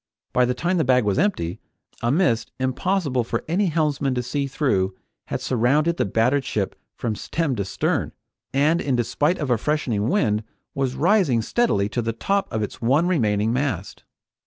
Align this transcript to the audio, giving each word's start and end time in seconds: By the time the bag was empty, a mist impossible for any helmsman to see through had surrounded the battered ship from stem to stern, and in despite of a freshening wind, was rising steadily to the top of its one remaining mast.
By 0.33 0.45
the 0.45 0.55
time 0.55 0.77
the 0.77 0.83
bag 0.83 1.03
was 1.03 1.19
empty, 1.19 1.59
a 2.01 2.11
mist 2.11 2.51
impossible 2.59 3.23
for 3.23 3.43
any 3.47 3.67
helmsman 3.67 4.15
to 4.15 4.23
see 4.23 4.47
through 4.47 4.95
had 5.27 5.41
surrounded 5.41 5.97
the 5.97 6.05
battered 6.05 6.43
ship 6.43 6.75
from 6.95 7.13
stem 7.13 7.55
to 7.57 7.65
stern, 7.65 8.11
and 8.51 8.81
in 8.81 8.95
despite 8.95 9.37
of 9.37 9.51
a 9.51 9.59
freshening 9.59 10.09
wind, 10.09 10.43
was 10.73 10.95
rising 10.95 11.43
steadily 11.43 11.87
to 11.89 12.01
the 12.01 12.13
top 12.13 12.51
of 12.51 12.63
its 12.63 12.81
one 12.81 13.07
remaining 13.07 13.53
mast. 13.53 14.03